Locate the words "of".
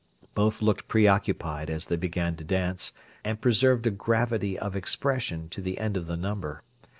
4.57-4.75, 5.95-6.07